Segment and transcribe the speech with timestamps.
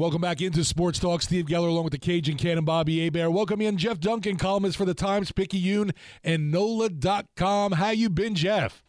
[0.00, 1.20] Welcome back into Sports Talk.
[1.20, 3.32] Steve Geller along with the Cajun Cannon Bobby Hebert.
[3.32, 5.90] Welcome in Jeff Duncan, columnist for the Times, Picayune,
[6.24, 7.72] and NOLA.com.
[7.72, 8.82] How you been, Jeff?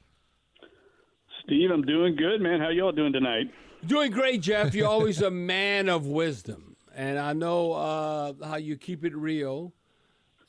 [1.44, 2.62] Steve, I'm doing good, man.
[2.62, 3.52] How y'all doing tonight?
[3.86, 4.74] Doing great, Jeff.
[4.74, 9.74] You're always a man of wisdom, and I know uh, how you keep it real.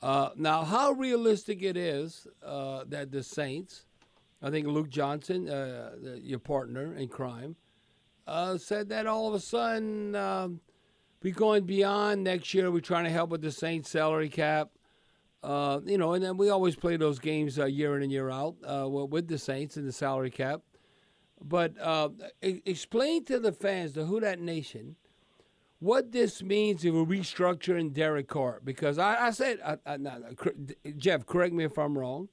[0.00, 3.86] Uh, now, how realistic it is uh, that the Saints,
[4.40, 5.90] I think Luke Johnson, uh,
[6.22, 7.56] your partner in crime,
[8.26, 10.60] uh, said that all of a sudden um,
[11.22, 12.70] we're going beyond next year.
[12.70, 14.70] We're trying to help with the Saints salary cap.
[15.42, 18.30] Uh, you know, and then we always play those games uh, year in and year
[18.30, 20.60] out uh, with the Saints and the salary cap.
[21.44, 24.94] But uh, explain to the fans, the Who Dat Nation,
[25.80, 28.60] what this means if we're restructuring Derek Carr.
[28.62, 29.98] Because I, I said, I, I,
[30.96, 32.28] Jeff, correct me if I'm wrong.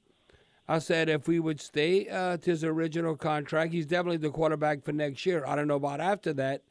[0.69, 4.83] I said if we would stay uh, to his original contract, he's definitely the quarterback
[4.83, 5.43] for next year.
[5.47, 6.61] I don't know about after that,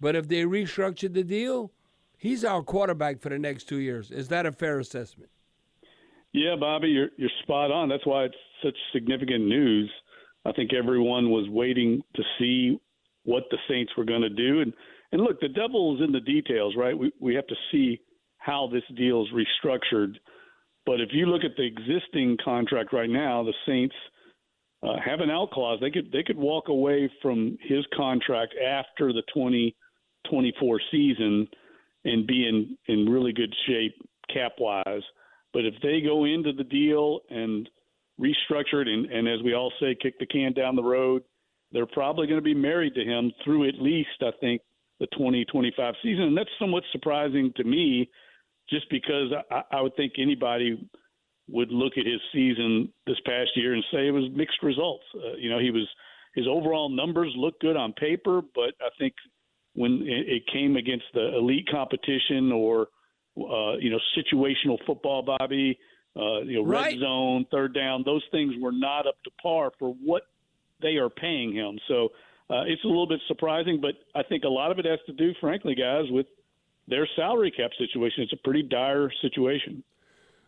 [0.00, 1.70] but if they restructured the deal,
[2.16, 4.10] he's our quarterback for the next two years.
[4.10, 5.30] Is that a fair assessment?
[6.32, 7.88] Yeah, Bobby, you're you're spot on.
[7.88, 9.88] That's why it's such significant news.
[10.44, 12.80] I think everyone was waiting to see
[13.22, 14.72] what the Saints were going to do, and
[15.12, 16.98] and look, the devil is in the details, right?
[16.98, 18.00] We we have to see
[18.38, 20.14] how this deal is restructured
[20.88, 23.94] but if you look at the existing contract right now, the Saints
[24.82, 25.78] uh, have an out clause.
[25.82, 31.46] They could they could walk away from his contract after the 2024 season
[32.06, 34.00] and be in in really good shape
[34.32, 35.02] cap wise.
[35.52, 37.68] But if they go into the deal and
[38.18, 41.22] restructure it, and, and as we all say, kick the can down the road,
[41.70, 44.62] they're probably going to be married to him through at least I think
[45.00, 48.08] the 2025 season, and that's somewhat surprising to me
[48.70, 50.88] just because I, I would think anybody
[51.48, 55.04] would look at his season this past year and say it was mixed results.
[55.14, 55.88] Uh, you know, he was
[56.34, 59.14] his overall numbers look good on paper, but I think
[59.74, 62.88] when it came against the elite competition or
[63.38, 65.78] uh, you know situational football, Bobby,
[66.16, 66.92] uh, you know right.
[66.92, 70.22] red zone, third down, those things were not up to par for what
[70.82, 71.78] they are paying him.
[71.88, 72.08] So
[72.50, 75.12] uh, it's a little bit surprising, but I think a lot of it has to
[75.12, 76.26] do, frankly, guys, with
[76.88, 78.22] their salary cap situation.
[78.24, 79.82] It's a pretty dire situation.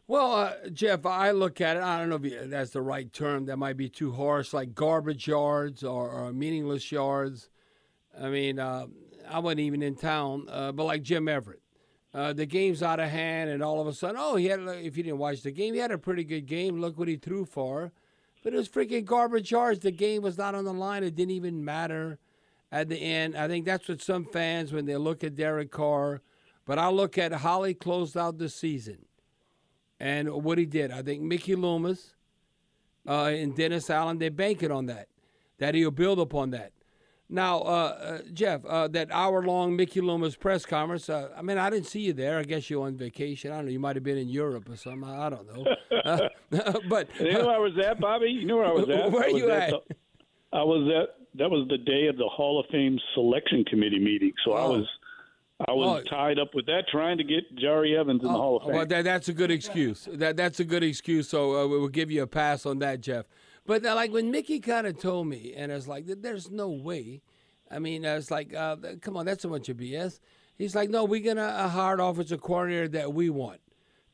[0.06, 1.82] Well, uh, Jeff, I look at it.
[1.84, 3.46] I don't know if that's the right term.
[3.46, 7.48] That might be too harsh, like garbage yards or, or meaningless yards.
[8.20, 8.86] I mean, uh,
[9.30, 11.62] I wasn't even in town, uh, but like Jim Everett,
[12.12, 14.58] uh, the game's out of hand, and all of a sudden, oh, he had.
[14.60, 16.80] If you didn't watch the game, he had a pretty good game.
[16.80, 17.92] Look what he threw for,
[18.42, 19.78] but it was freaking garbage yards.
[19.78, 21.04] The game was not on the line.
[21.04, 22.18] It didn't even matter
[22.72, 23.36] at the end.
[23.36, 26.20] I think that's what some fans, when they look at Derek Carr,
[26.70, 28.98] but I look at how he closed out the season
[29.98, 30.92] and what he did.
[30.92, 32.14] I think Mickey Loomis
[33.08, 35.08] uh, and Dennis Allen, they're banking on that,
[35.58, 36.70] that he'll build upon that.
[37.28, 41.58] Now, uh, uh, Jeff, uh, that hour long Mickey Loomis press conference, uh, I mean,
[41.58, 42.38] I didn't see you there.
[42.38, 43.50] I guess you're on vacation.
[43.50, 43.72] I don't know.
[43.72, 45.02] You might have been in Europe or something.
[45.10, 46.28] I don't know.
[46.88, 48.28] But You know where I was at, Bobby?
[48.30, 49.10] You know where I was at?
[49.12, 49.70] Where I was you at?
[49.70, 49.96] the-
[50.52, 54.32] I was at, that was the day of the Hall of Fame selection committee meeting.
[54.44, 54.78] So I Oh.
[54.78, 54.86] was
[55.68, 56.08] I was Oh.
[56.08, 58.74] tied up with that, trying to get Jahri Evans in the Hall of Fame.
[58.74, 60.08] Well, that, that's a good excuse.
[60.10, 61.28] That that's a good excuse.
[61.28, 63.26] So uh, we'll give you a pass on that, Jeff.
[63.66, 67.20] But uh, like when Mickey kind of told me, and it's like, there's no way.
[67.70, 70.18] I mean, uh, it's like, uh, come on, that's a bunch of BS.
[70.56, 73.60] He's like, no, we're gonna uh, hire an offensive coordinator that we want.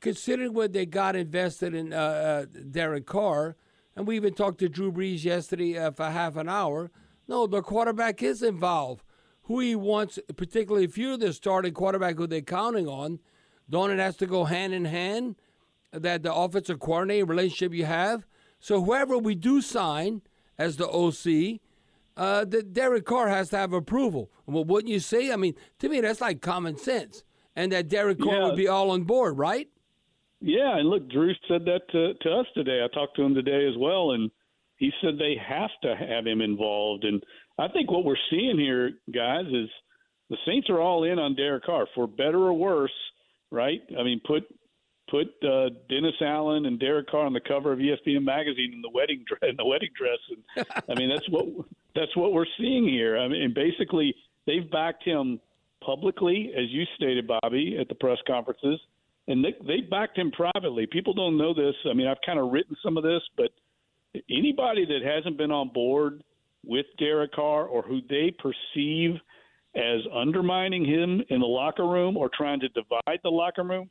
[0.01, 3.57] Considering what they got invested in uh, uh, Derek Carr,
[3.95, 6.91] and we even talked to Drew Brees yesterday uh, for half an hour.
[7.29, 9.03] No, the quarterback is involved
[9.47, 13.19] who he wants, particularly if you're the starting quarterback who they're counting on,
[13.71, 15.37] don't it has to go hand in hand
[15.93, 18.27] that the offensive coordinator relationship you have?
[18.59, 20.23] So whoever we do sign
[20.59, 21.61] as the OC,
[22.17, 24.31] uh, that Derek Carr has to have approval.
[24.47, 25.31] Well, wouldn't you say?
[25.33, 27.23] I mean, to me, that's like common sense,
[27.55, 28.45] and that Derek Carr Yeah.
[28.47, 29.69] would be all on board, right?
[30.41, 32.83] Yeah, and look, Drew said that to, to us today.
[32.85, 34.31] I talked to him today as well, and
[34.77, 37.05] he said they have to have him involved.
[37.05, 37.23] And
[37.59, 39.69] I think what we're seeing here, guys, is
[40.29, 42.93] the Saints are all in on Derek Carr for better or worse,
[43.51, 43.81] right?
[43.99, 44.45] I mean, put
[45.09, 48.91] put uh, Dennis Allen and Derek Carr on the cover of ESPN magazine in the
[48.93, 49.51] wedding dress.
[49.51, 51.47] In the wedding dress, and I mean that's what
[51.95, 53.19] that's what we're seeing here.
[53.19, 54.15] I mean, basically
[54.47, 55.41] they've backed him
[55.85, 58.81] publicly, as you stated, Bobby, at the press conferences,
[59.29, 60.87] and they they backed him privately.
[60.87, 61.75] People don't know this.
[61.89, 63.51] I mean, I've kind of written some of this, but
[64.31, 66.23] anybody that hasn't been on board
[66.65, 69.17] with Derek Carr or who they perceive
[69.75, 73.91] as undermining him in the locker room or trying to divide the locker room,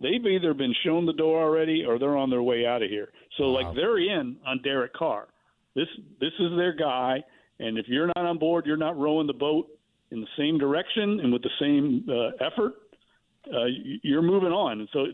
[0.00, 3.08] they've either been shown the door already or they're on their way out of here.
[3.36, 5.28] So like they're in on Derek Carr.
[5.74, 5.88] This
[6.20, 7.22] this is their guy,
[7.58, 9.68] and if you're not on board, you're not rowing the boat
[10.10, 12.74] in the same direction and with the same uh, effort.
[13.46, 13.66] Uh,
[14.02, 15.06] you're moving on, and so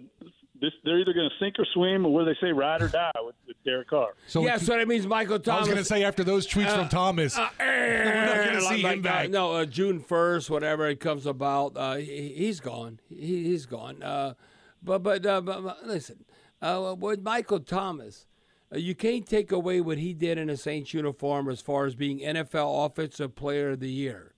[0.61, 3.11] this they're either going to sink or swim, or do they say, ride or die
[3.23, 3.35] with
[3.65, 4.15] Derek Carr.
[4.27, 5.57] So yeah, so that means Michael Thomas.
[5.57, 8.61] I was going to say after those tweets from Thomas, Uh, we're not going to
[8.63, 9.31] see like, him uh, back.
[9.31, 12.99] no, uh, June first, whatever it comes about, uh, he, he's gone.
[13.09, 14.03] He, he's gone.
[14.03, 14.35] Uh,
[14.83, 16.25] but but, uh, but, but listen,
[16.61, 18.27] uh, with Michael Thomas,
[18.73, 21.95] uh, you can't take away what he did in a Saints uniform as far as
[21.95, 24.35] being NFL Offensive Player of the Year.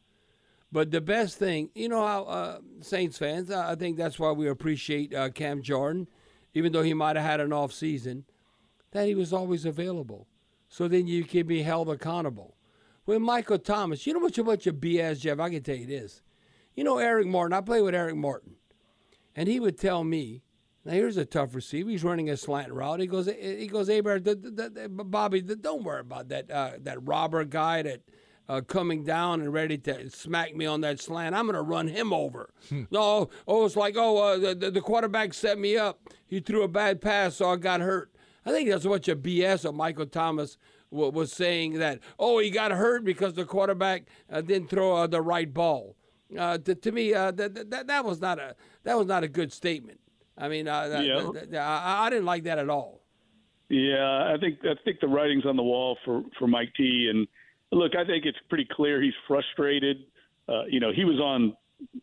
[0.73, 4.33] But the best thing, you know how uh, Saints fans, uh, I think that's why
[4.33, 6.09] we appreciate uh, Cam Jordan,
[6.53, 8.25] even though he might have had an off season,
[8.95, 10.29] that he was always available.
[10.69, 12.57] So then you can be held accountable.
[13.05, 15.39] With Michael Thomas, you know what a bunch of BS, Jeff?
[15.39, 16.23] I can tell you this.
[16.75, 17.53] You know Eric Martin.
[17.53, 18.55] I play with Eric Martin,
[19.37, 20.43] and he would tell me,
[20.85, 21.91] "Now here's a tough receiver.
[21.91, 23.01] He's running a slant route.
[23.01, 26.73] He goes, he goes, hey, Bear, the, the, the, Bobby, don't worry about that uh,
[26.81, 28.01] that robber guy that
[28.49, 31.35] uh, coming down and ready to smack me on that slant.
[31.35, 32.51] I'm going to run him over.
[32.91, 36.01] no, oh, it's like, oh, uh, the the quarterback set me up.
[36.27, 38.14] He threw a bad pass, so I got hurt.
[38.47, 40.59] I think that's a bunch of BS of Michael Thomas
[40.91, 45.07] wa- was saying that, oh, he got hurt because the quarterback uh, didn't throw uh,
[45.07, 45.97] the right ball.
[46.39, 49.29] Uh, to, to me, uh, that, that that was not a that was not a
[49.29, 50.01] good statement.
[50.37, 51.31] I mean, uh, that- Yeah.
[51.33, 53.01] that- that- I, I didn't like that at all.
[53.69, 57.09] Yeah, I think I think the writing's on the wall for for Mike T.
[57.11, 57.27] And
[57.73, 60.05] look, I think it's pretty clear he's frustrated.
[60.49, 61.57] Uh, you know, he was on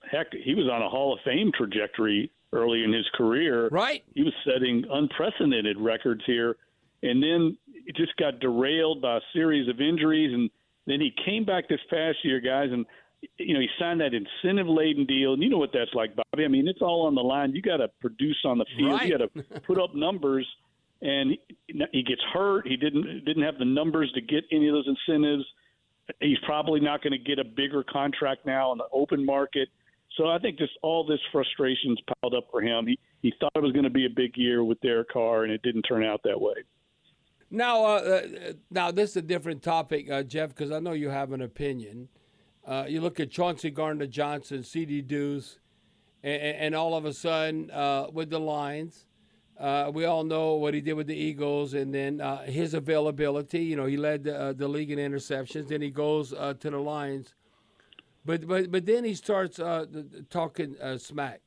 [0.09, 3.69] heck, he was on a Hall of Fame trajectory early in his career.
[3.69, 4.03] Right.
[4.13, 6.57] He was setting unprecedented records here,
[7.03, 10.49] and then it just got derailed by a series of injuries, and
[10.87, 12.85] then he came back this past year, guys, and
[13.37, 16.45] you know he signed that incentive laden deal, and you know what that's like, Bobby.
[16.45, 17.53] I mean, it's all on the line.
[17.53, 18.93] You got to produce on the field.
[18.93, 19.07] Right.
[19.07, 20.47] You got to put up numbers,
[21.01, 22.67] and he, he gets hurt.
[22.67, 25.45] He didn't didn't have the numbers to get any of those incentives.
[26.19, 29.69] He's probably not going to get a bigger contract now on the open market.
[30.17, 32.85] So I think just all this frustration's piled up for him.
[32.87, 35.53] He he thought it was going to be a big year with Derek Carr, and
[35.53, 36.55] it didn't turn out that way.
[37.51, 38.21] Now, uh, uh,
[38.71, 42.07] now this is a different topic, uh, Jeff, because I know you have an opinion.
[42.65, 45.01] Uh, you look at Chauncey Gardner Johnson, C.D.
[45.01, 45.59] Deuce,
[46.23, 49.05] and, and all of a sudden uh, with the Lions,
[49.59, 53.63] uh, we all know what he did with the Eagles, and then uh, his availability.
[53.63, 55.67] You know, he led the, uh, the league in interceptions.
[55.67, 57.35] Then he goes uh, to the Lions,
[58.25, 59.85] but but but then he starts uh,
[60.29, 61.41] talking uh, smack.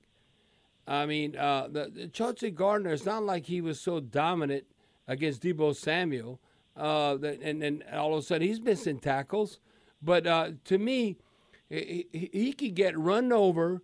[0.86, 2.92] I mean, uh, the, the Chauncey Gardner.
[2.92, 4.64] It's not like he was so dominant
[5.08, 6.40] against Deebo Samuel,
[6.76, 9.60] uh, that, and and all of a sudden he's missing tackles.
[10.02, 11.16] But uh, to me,
[11.70, 13.82] he, he, he could get run over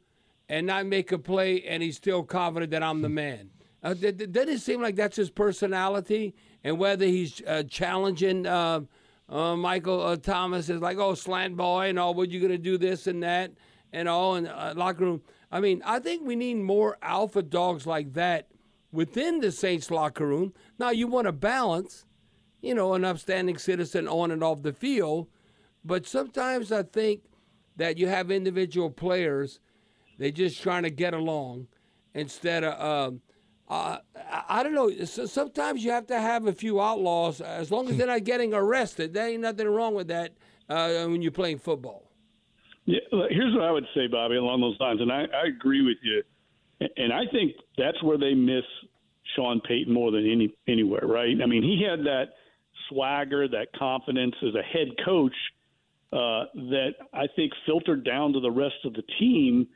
[0.49, 3.51] and not make a play, and he's still confident that I'm the man.
[3.83, 6.35] Uh, th- th- doesn't it seem like that's his personality?
[6.63, 8.47] And whether he's uh, challenging
[9.31, 12.59] uh, uh, Michael uh, Thomas is like, oh, slant boy, and all, what you gonna
[12.59, 13.53] do this and that,
[13.93, 15.23] and all, in uh, locker room.
[15.51, 18.49] I mean, I think we need more alpha dogs like that
[18.93, 20.53] within the Saints locker room.
[20.79, 22.07] Now, you want to balance,
[22.61, 25.29] you know, an upstanding citizen on and off the field,
[25.85, 27.23] but sometimes I think
[27.77, 29.61] that you have individual players,
[30.19, 31.69] they're just trying to get along
[32.15, 32.81] instead of.
[33.13, 33.23] Um,
[33.71, 33.99] uh,
[34.49, 34.91] I, don't know.
[35.05, 38.53] So sometimes you have to have a few outlaws, as long as they're not getting
[38.53, 39.15] arrested.
[39.15, 40.33] There ain't nothing wrong with that
[40.69, 42.11] uh, when you're playing football.
[42.87, 42.99] Yeah,
[43.31, 46.23] here's what I would say, Bobby, along those lines, and I, I agree with you.
[46.97, 48.65] And I think that's where they miss
[49.37, 51.37] Sean Payton more than any anywhere, right?
[51.41, 52.31] I mean, he had that
[52.89, 55.35] swagger, that confidence as a head coach
[56.13, 59.69] uh, that I think filtered down to the rest of the team.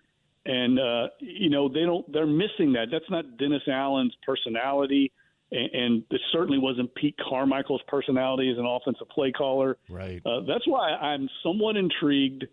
[0.46, 2.10] And uh, you know, they don't.
[2.12, 2.88] They're missing that.
[2.92, 5.10] That's not Dennis Allen's personality.
[5.50, 9.78] and, and this certainly wasn't Pete Carmichael's personality as an offensive play caller.
[9.88, 10.20] Right.
[10.26, 12.44] Uh, that's why I'm somewhat intrigued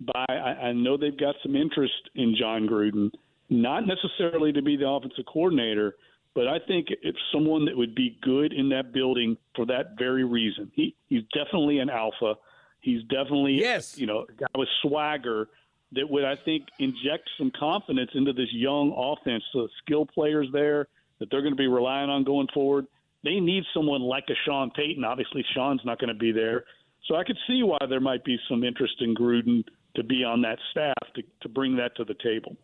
[0.00, 0.26] by.
[0.28, 3.10] I, I know they've got some interest in Jon Gruden,
[3.48, 5.96] not necessarily to be the offensive coordinator,
[6.34, 10.24] but I think it's someone that would be good in that building for that very
[10.24, 10.70] reason.
[10.74, 12.34] He he's definitely an alpha.
[12.80, 13.98] He's definitely Yes.
[13.98, 15.48] you know a guy with swagger
[15.92, 19.42] that would I think inject some confidence into this young offense.
[19.52, 20.86] So the skill players there
[21.18, 22.86] that they're going to be relying on going forward.
[23.24, 25.02] They need someone like a Sean Payton.
[25.04, 26.64] Obviously, Sean's not going to be there,
[27.06, 29.64] so I could see why there might be some interest in Gruden
[29.96, 32.56] to be on that staff to to bring that to the table.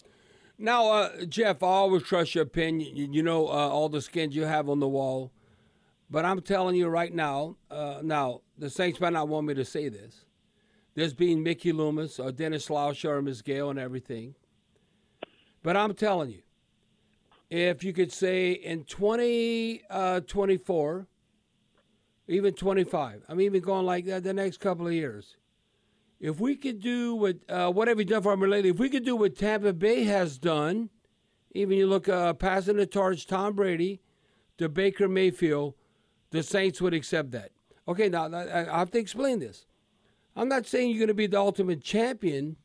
[0.56, 2.96] Now, uh, Jeff, I always trust your opinion.
[2.96, 5.32] You, you know uh, all the skins you have on the wall.
[6.10, 9.64] But I'm telling you right now, uh, now, the Saints might not want me to
[9.64, 10.24] say this.
[10.94, 14.34] There's been Mickey Loomis or Dennis Lauscha or Miss Gayle and everything.
[15.62, 16.42] But I'm telling you,
[17.50, 21.06] if you could say in 2024,
[22.26, 25.36] even 25, I'm even going like that the next couple of years,
[26.20, 28.70] if we could do what uh, what have we done for them lately?
[28.70, 30.90] If we could do what Tampa Bay has done,
[31.52, 34.00] even you look uh, passing the torch, Tom Brady
[34.58, 35.74] to Baker Mayfield,
[36.30, 37.50] the Saints would accept that.
[37.86, 39.66] Okay, now I have to explain this.
[40.36, 42.56] I'm not saying you're going to be the ultimate champion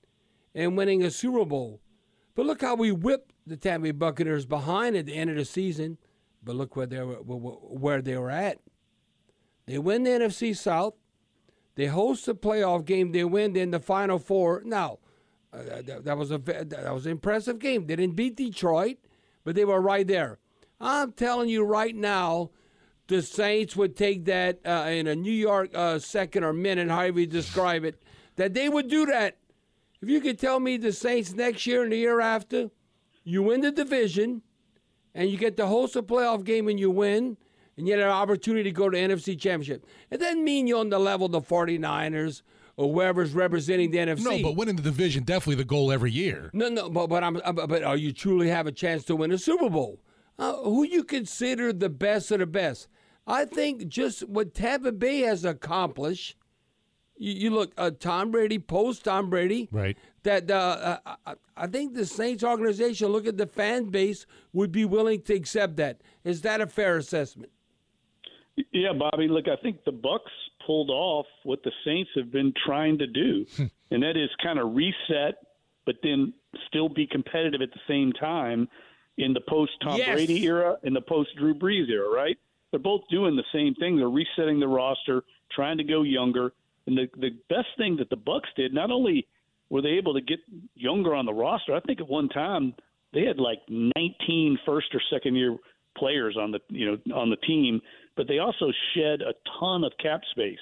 [0.56, 1.82] and winning a Super Bowl,
[2.36, 5.46] but look how we whipped the Tampa Bay Buccaneers behind at the end of the
[5.46, 5.98] season.
[6.42, 8.60] But look where they were where they were at.
[9.66, 10.96] They win the NFC South.
[11.76, 13.12] They host a playoff game.
[13.12, 13.54] They win.
[13.54, 14.62] Then the Final Four.
[14.66, 15.00] Now,
[15.52, 17.88] uh, that, that was a that was an impressive game.
[17.88, 18.98] They didn't beat Detroit,
[19.44, 20.40] but they were right there.
[20.80, 22.52] I'm telling you right now,
[23.10, 27.20] the Saints would take that uh, in a New York uh, second or minute, however
[27.20, 28.02] you describe it,
[28.38, 29.38] that they would do that.
[30.02, 32.70] If you could tell me the Saints next year and the year after,
[33.24, 34.44] you win the division,
[35.14, 37.36] and you get to host a playoff game and you win,
[37.76, 39.86] and you get an opportunity to go to NFC Championship.
[40.10, 42.44] It doesn't mean you're on the level of the 49ers
[42.78, 44.24] or whoever's representing the NFC.
[44.24, 46.50] No, but winning the division definitely the goal every year.
[46.54, 49.16] No, no, but but I'm uh, but but are you truly have a chance to
[49.16, 50.00] win a Super Bowl?
[50.38, 52.88] Uh, who you consider the best of the best?
[53.30, 56.36] I think just what Tampa Bay has accomplished.
[57.18, 59.98] You, you look, uh, Tom Brady, post Tom Brady, Right.
[60.24, 64.72] That uh, uh, I, I think the Saints organization, look at the fan base, would
[64.72, 66.02] be willing to accept that.
[66.26, 67.52] Is that a fair assessment?
[68.74, 69.28] Yeah, Bobby.
[69.30, 70.20] Look, I think the Bucs
[70.66, 73.46] pulled off what the Saints have been trying to do,
[73.92, 75.36] and that is kind of reset,
[75.86, 76.34] but then
[76.68, 78.68] still be competitive at the same time
[79.18, 80.14] in the post Tom Yes.
[80.14, 82.10] Brady era and the post Drew Brees era.
[82.10, 82.38] Right?
[82.72, 83.98] They're both doing the same thing.
[83.98, 86.54] They're resetting the roster, trying to go younger.
[86.88, 89.28] And the the best thing that the Bucs did, not only
[89.70, 90.40] were they able to get
[90.76, 92.74] younger on the roster, I think at one time
[93.14, 95.58] they had like 19 first or second year
[95.98, 97.82] players on the you know on the team,
[98.16, 100.60] but they also shed a ton of cap space.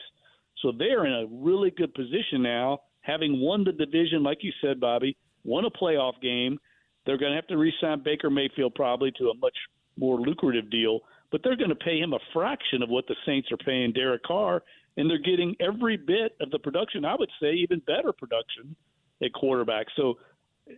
[0.61, 4.79] So they're in a really good position now, having won the division, like you said,
[4.79, 6.57] Bobby, won a playoff game.
[7.05, 9.55] They're going to have to re-sign Baker Mayfield probably to a much
[9.97, 13.51] more lucrative deal, but they're going to pay him a fraction of what the Saints
[13.51, 14.63] are paying Derek Carr,
[14.95, 17.05] and they're getting every bit of the production.
[17.05, 18.75] I would say even better production
[19.23, 19.87] at quarterback.
[19.95, 20.15] So,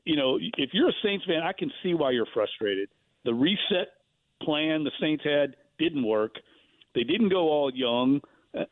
[0.06, 2.90] you know, if you're a Saints fan, I can see why you're frustrated.
[3.26, 3.90] The reset
[4.42, 6.36] plan the Saints had didn't work.
[6.96, 8.22] They didn't go all young.
[8.58, 8.64] Uh,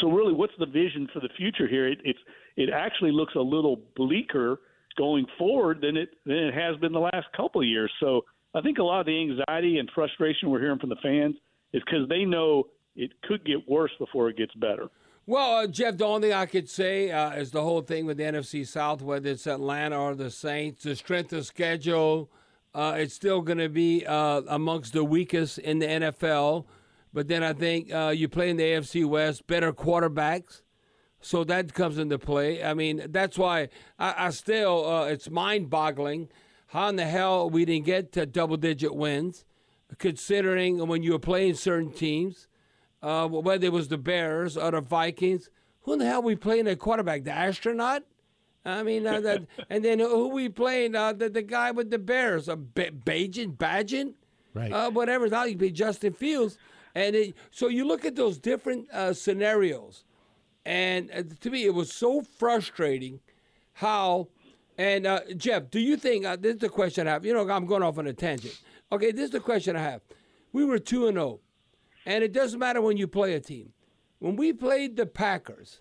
[0.00, 1.86] so really, what's the vision for the future here?
[1.88, 2.18] It, it's
[2.56, 4.60] it actually looks a little bleaker
[4.96, 7.92] going forward than it than it has been the last couple of years.
[8.00, 8.22] So
[8.58, 11.36] I think a lot of the anxiety and frustration we're hearing from the fans
[11.72, 12.64] is because they know
[12.96, 14.88] it could get worse before it gets better.
[15.26, 18.16] Well, uh, Jeff, the only thing I could say uh, is the whole thing with
[18.16, 22.30] the NFC South, whether it's Atlanta or the Saints, the strength of schedule,
[22.74, 26.64] uh, it's still going to be uh, amongst the weakest in the NFL.
[27.12, 30.62] But then I think uh, you play in the AFC West, better quarterbacks.
[31.20, 32.64] So that comes into play.
[32.64, 36.28] I mean, that's why I, I still, uh, it's mind boggling
[36.68, 39.44] how in the hell we didn't get to double digit wins,
[39.98, 42.46] considering when you were playing certain teams
[43.02, 45.50] uh, whether it was the Bears or the Vikings.
[45.82, 47.24] Who in the hell we playing at quarterback?
[47.24, 48.02] The astronaut?
[48.64, 50.94] I mean, uh, that, and then who we playing?
[50.94, 54.14] Uh, the, the guy with the Bears, uh, ba- Bajan, Bajan,
[54.54, 54.72] Right.
[54.72, 55.28] uh, whatever.
[55.28, 56.58] Now you be Justin Fields,
[56.94, 60.04] and it, so you look at those different uh, scenarios,
[60.66, 63.20] and uh, to me it was so frustrating
[63.74, 64.28] how.
[64.78, 67.26] And uh, Jeff, do you think uh, this is the question I have?
[67.26, 68.58] You know, I'm going off on a tangent.
[68.92, 70.00] Okay, this is the question I have.
[70.52, 71.40] We were two and zero.
[72.06, 73.72] And it doesn't matter when you play a team.
[74.20, 75.80] When we played the Packers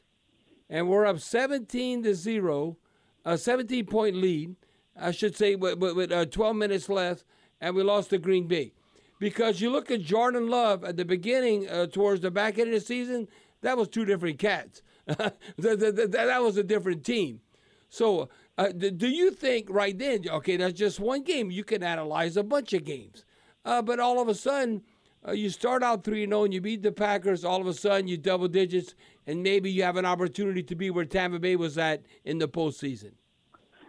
[0.70, 2.78] and we're up 17 to 0,
[3.24, 4.56] a 17 point lead,
[5.00, 7.24] I should say, with, with, with uh, 12 minutes left,
[7.62, 8.74] and we lost to Green Bay.
[9.20, 12.80] because you look at Jordan Love at the beginning, uh, towards the back end of
[12.80, 13.28] the season,
[13.62, 14.82] that was two different cats.
[15.06, 17.42] that, that, that, was a different team.
[17.90, 21.52] So, uh, do you think right then, okay, that's just one game?
[21.52, 23.24] You can analyze a bunch of games.
[23.64, 24.82] Uh, but all of a sudden,
[25.28, 27.44] uh, you start out 3 0 and you beat the Packers.
[27.44, 28.96] All of a sudden, you double digits,
[29.28, 32.48] and maybe you have an opportunity to be where Tampa Bay was at in the
[32.48, 33.12] postseason.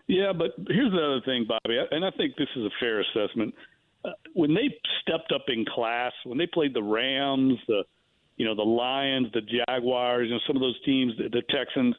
[0.07, 3.55] Yeah, but here's the other thing, Bobby, and I think this is a fair assessment.
[4.05, 7.85] Uh, when they stepped up in class, when they played the Rams, the
[8.37, 11.95] you know the Lions, the Jaguars, you know some of those teams, the, the Texans,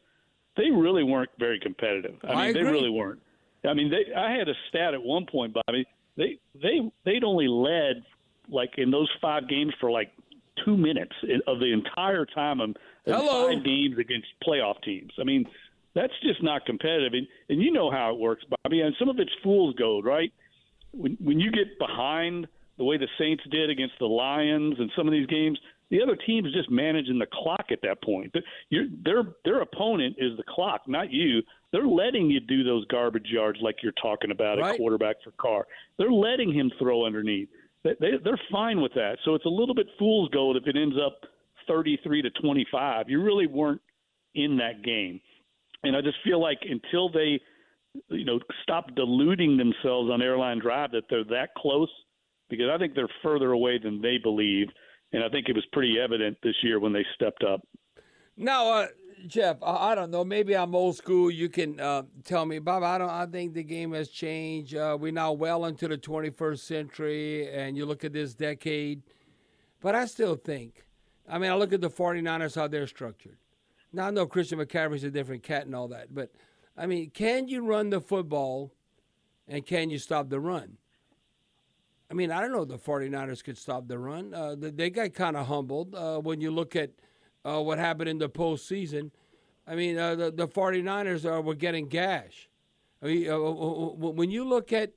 [0.58, 2.16] they really weren't very competitive.
[2.24, 2.64] I, I mean, agree.
[2.64, 3.22] they really weren't.
[3.68, 4.14] I mean, they.
[4.14, 5.86] I had a stat at one point, Bobby.
[6.18, 8.04] They they they'd only led
[8.50, 10.12] like in those five games for like
[10.66, 11.14] two minutes
[11.48, 12.76] of the entire time of
[13.06, 13.50] Hello.
[13.50, 15.12] five games against playoff teams.
[15.20, 15.46] I mean,
[15.96, 17.14] that's just not competitive.
[17.14, 18.82] And, and you know how it works, Bobby.
[18.82, 20.32] And some of it's fool's gold, right?
[20.92, 25.08] When when you get behind the way the Saints did against the Lions and some
[25.08, 28.32] of these games, the other team is just managing the clock at that point.
[28.34, 31.42] But you're, their their opponent is the clock, not you.
[31.72, 34.74] They're letting you do those garbage yards like you're talking about right.
[34.74, 35.66] at quarterback for Carr.
[35.98, 37.50] They're letting him throw underneath.
[37.84, 39.18] They, they, they're fine with that.
[39.24, 41.22] So it's a little bit fool's gold if it ends up
[41.68, 43.10] 33 to 25.
[43.10, 43.82] You really weren't
[44.36, 45.22] in that game.
[45.84, 47.40] And I just feel like until they,
[48.10, 51.90] you know, stop deluding themselves on airline drive that they're that close,
[52.50, 54.68] because I think they're further away than they believe.
[55.12, 57.62] And I think it was pretty evident this year when they stepped up.
[58.38, 58.88] Now, uh,
[59.28, 60.24] Jeff, I, don't know.
[60.24, 61.30] Maybe I'm old school.
[61.30, 62.84] You can uh, tell me, Bob.
[62.84, 63.10] I don't.
[63.10, 64.76] I think the game has changed.
[64.76, 69.02] Uh, we're now well into the 21st century, and you look at this decade.
[69.82, 70.86] But I still think.
[71.28, 73.38] I mean, I look at the 49ers how they're structured.
[73.92, 76.32] Now I know Christian McCaffrey's a different cat and all that, but
[76.78, 78.72] I mean, can you run the football,
[79.48, 80.78] and can you stop the run?
[82.10, 84.34] I mean, I don't know the 49ers could stop the run.
[84.34, 86.92] Uh, they got kind of humbled uh, when you look at
[87.46, 89.12] uh, what happened in the postseason.
[89.68, 92.50] I mean, uh, the, the 49ers are, were getting gash.
[93.04, 94.94] I mean, uh, when you look at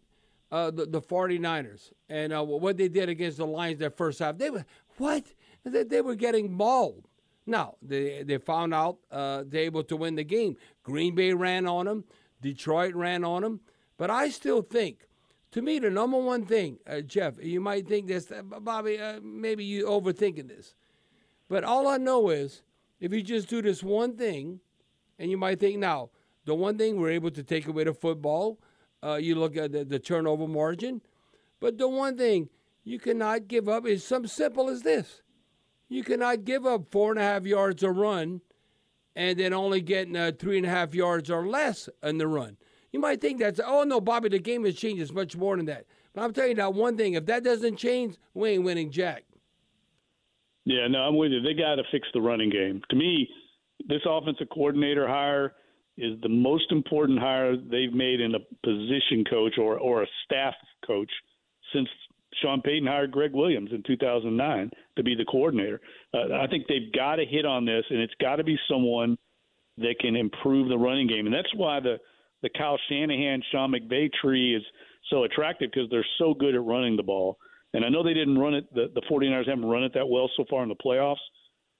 [0.51, 4.49] uh, the, the 49ers and what they did against the Lions that first half, they
[4.49, 4.65] were,
[4.97, 5.25] what?
[5.65, 7.09] They, they were getting mauled.
[7.45, 10.57] Now, they, they found out they're able to win the game.
[10.83, 12.05] Green Bay ran on them,
[12.41, 13.61] Detroit ran on them.
[13.99, 15.07] But I still think,
[15.53, 19.87] to me, the number one thing, uh, Jeff, you might think this, Bobby, maybe you
[19.87, 20.75] overthinking this.
[21.49, 22.63] But all I know is
[23.01, 24.61] if you just do this one thing,
[25.19, 26.11] and you might think now,
[26.47, 28.59] the one thing we're able to take away the football,
[29.05, 31.03] uh, you look at the, the turnover margin,
[31.61, 32.49] but the one thing
[32.83, 35.23] you cannot give up is something simple as this.
[35.89, 38.41] You cannot give up four and a half yards a run
[39.15, 42.57] and then only getting uh, three and a half yards or less in the run.
[42.93, 45.03] You might think that's, oh no, Bobby, the game has changed.
[45.03, 45.87] It's much more than that.
[46.15, 49.25] But I'm telling you that one thing, if that doesn't change, we ain't winning jack.
[50.65, 51.41] Yeah, no, I'm with you.
[51.41, 52.83] They got to fix the running game.
[52.91, 53.29] To me,
[53.89, 55.55] this offensive coordinator hire
[55.97, 60.55] is the most important hire they've made in a position coach or or a staff
[60.87, 61.11] coach
[61.73, 61.89] since
[62.41, 65.81] Sean Payton hired Gregg Williams in 2009 to be the coordinator.
[66.15, 69.19] Uh, I think they've got to hit on this, and it's got to be someone
[69.79, 71.99] that can improve the running game, and that's why the
[72.43, 74.63] the Kyle Shanahan Sean McVay tree is
[75.11, 77.39] so attractive because they're so good at running the ball.
[77.75, 78.73] And I know they didn't run it.
[78.75, 81.17] The, the 49ers haven't run it that well so far in the playoffs.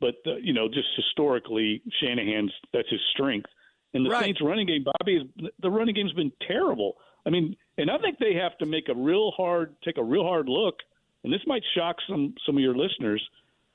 [0.01, 3.49] But uh, you know, just historically, Shanahan's that's his strength.
[3.95, 4.25] And the right.
[4.25, 6.95] Saints' running game, Bobby, is, the running game's been terrible.
[7.27, 10.25] I mean, and I think they have to make a real hard, take a real
[10.25, 10.77] hard look.
[11.25, 13.23] And this might shock some some of your listeners,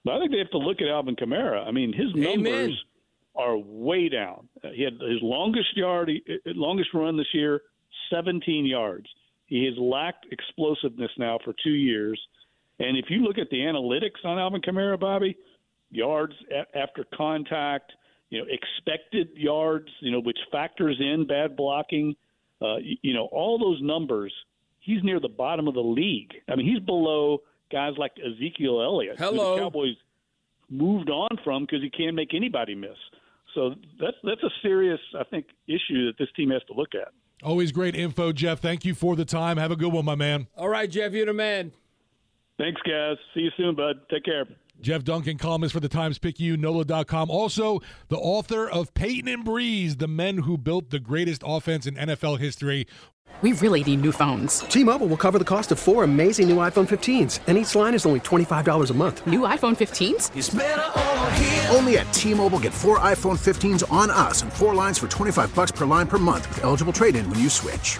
[0.03, 1.65] but I think they have to look at Alvin Kamara.
[1.65, 2.75] I mean, his Amen.
[3.37, 4.47] Are way down.
[4.63, 6.09] Uh, he had his longest yard,
[6.47, 7.61] longest run this year,
[8.11, 9.05] 17 yards.
[9.45, 12.19] He has lacked explosiveness now for two years.
[12.79, 15.37] And if you look at the analytics on Alvin Kamara, Bobby,
[15.89, 17.93] yards a- after contact,
[18.29, 22.15] you know, expected yards, you know, which factors in bad blocking,
[22.61, 24.33] uh, you, you know, all those numbers,
[24.79, 26.33] he's near the bottom of the league.
[26.49, 29.51] I mean, he's below guys like Ezekiel Elliott, Hello.
[29.51, 29.95] who the Cowboys
[30.69, 32.97] moved on from because he can't make anybody miss.
[33.57, 37.07] So that's that's a serious, I think, issue that this team has to look at.
[37.43, 38.59] Always great info, Jeff.
[38.59, 39.57] Thank you for the time.
[39.57, 40.45] Have a good one, my man.
[40.55, 41.71] All right, Jeff, you're the man.
[42.59, 43.17] Thanks, guys.
[43.33, 43.95] See you soon, bud.
[44.11, 44.45] Take care.
[44.81, 47.29] Jeff Duncan, columnist for the Times Picayune, NOLA.com.
[47.29, 51.95] Also, the author of Payton and Brees, the men who built the greatest offense in
[51.95, 52.87] NFL history.
[53.41, 54.61] We really need new phones.
[54.61, 57.93] T Mobile will cover the cost of four amazing new iPhone 15s, and each line
[57.93, 59.27] is only $25 a month.
[59.27, 61.75] New iPhone 15s?
[61.75, 65.53] Only at T Mobile get four iPhone 15s on us and four lines for 25
[65.53, 67.99] bucks per line per month with eligible trade in when you switch.